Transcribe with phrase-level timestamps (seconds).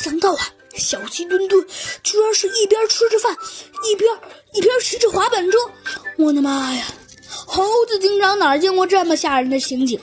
[0.00, 1.66] 想到啊，小鸡墩墩
[2.02, 3.36] 居然是一边吃着饭，
[3.86, 4.10] 一边
[4.54, 5.58] 一边骑着滑板车。
[6.16, 6.86] 我的妈呀！
[7.28, 10.00] 猴子警长哪见过这么吓人的情景？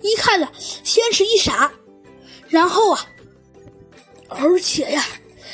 [0.00, 0.48] 一看呢，
[0.82, 1.70] 先是一傻，
[2.48, 3.06] 然后啊，
[4.28, 5.06] 而且呀，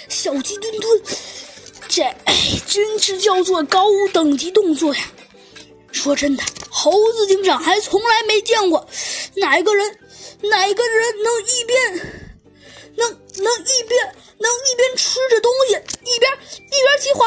[0.08, 1.02] 小鸡墩墩，
[1.86, 2.34] 这哎
[2.66, 5.02] 真是叫做高等级动作呀！
[5.92, 8.88] 说真的，猴子警长还从来没见过
[9.36, 9.98] 哪个人，
[10.40, 12.21] 哪个人能一边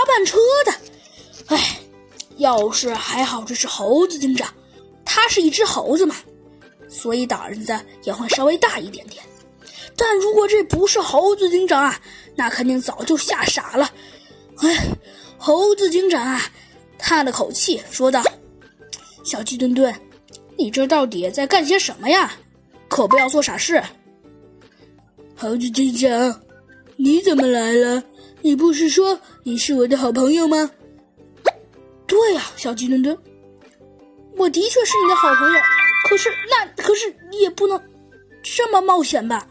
[0.05, 0.73] 半车的。
[1.47, 1.79] 哎，
[2.37, 4.53] 要是还好这是猴子警长，
[5.03, 6.15] 他是一只猴子嘛。
[6.87, 9.21] 所以胆子也会稍微大一点点，
[9.97, 11.99] 但如果这不是猴子警长啊，
[12.35, 13.91] 那肯定早就吓傻了。
[14.57, 14.87] 哎，
[15.37, 16.41] 猴子警长啊，
[16.97, 18.23] 叹了口气说道
[19.25, 19.93] ：“小鸡墩墩，
[20.57, 22.33] 你这到底在干些什么呀？
[22.87, 23.83] 可不要做傻事。”
[25.35, 26.41] 猴子警长，
[26.95, 28.01] 你怎么来了？
[28.45, 30.69] 你不是说你是我的好朋友吗？
[32.05, 33.17] 对呀，小鸡墩墩，
[34.37, 35.59] 我的确是你的好朋友。
[36.07, 37.81] 可是那可是你也不能
[38.43, 39.47] 这么冒险吧？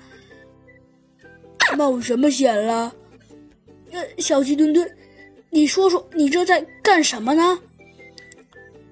[1.76, 2.94] 冒什么险了？
[3.90, 4.88] 呃，小鸡墩墩，
[5.50, 7.58] 你说说，你这在干什么呢？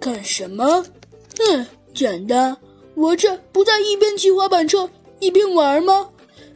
[0.00, 0.84] 干什么？
[1.39, 2.56] 嗯，简单，
[2.97, 6.09] 我这不在一边骑滑板车一边玩吗？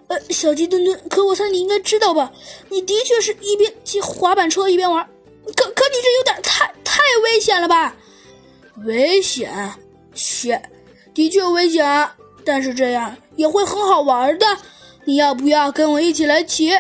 [0.09, 2.33] 呃，小鸡墩墩，可我猜你应该知道吧？
[2.69, 5.05] 你的确是一边骑滑板车一边玩，
[5.45, 7.95] 可可你这有点太太危险了吧？
[8.85, 9.73] 危险？
[10.15, 10.63] 切！
[11.13, 12.09] 的确危险，
[12.45, 14.47] 但是这样也会很好玩的。
[15.05, 16.73] 你要不要跟我一起来骑？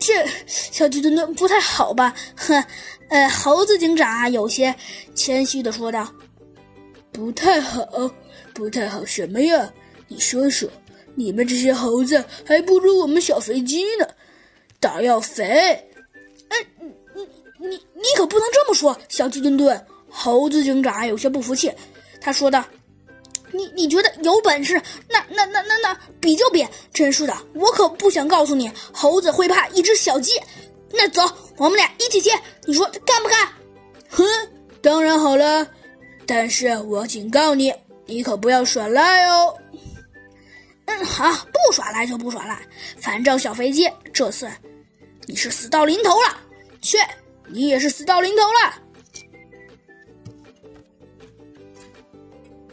[0.00, 2.14] 这小鸡墩墩不太好吧？
[2.36, 2.62] 哼，
[3.08, 4.74] 呃，猴子警长，有些
[5.14, 6.06] 谦虚的说道
[7.10, 7.86] ：“不太好，
[8.52, 9.72] 不太好什么呀？
[10.08, 10.68] 你说说，
[11.18, 14.06] 你们这些猴子还不如我们小肥鸡呢，
[14.78, 15.44] 胆要肥。”
[16.48, 17.26] 哎，你
[17.58, 19.84] 你你你可不能这么说，小鸡墩墩。
[20.08, 21.72] 猴子警长有些不服气，
[22.20, 22.64] 他说道。
[23.50, 26.64] 你你觉得有本事，那那那那那比就比！
[26.92, 30.32] 真是的，我可不想告诉你，猴子会怕一只小鸡。
[30.92, 31.22] 那走，
[31.56, 32.30] 我们俩一起去，
[32.66, 33.48] 你说干不干？
[34.10, 34.24] 哼，
[34.82, 35.66] 当然好了，
[36.26, 37.72] 但是我警告你，
[38.04, 39.56] 你可不要耍赖哦。
[40.88, 42.58] 嗯，好，不耍赖就不耍赖，
[42.98, 44.50] 反正小飞机这次
[45.26, 46.36] 你是死到临头了，
[46.80, 46.96] 去，
[47.46, 48.74] 你也是死到临头了。